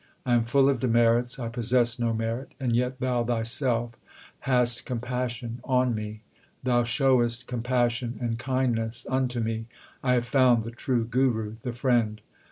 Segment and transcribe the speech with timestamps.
[0.25, 3.91] I am full of demerits; I possess no merit, and yet Thou Thyself
[4.39, 6.21] hast compassion on me.
[6.63, 9.67] Thou showest compassion and kindness unto me;
[10.03, 12.19] I have found the true Guru, the friend.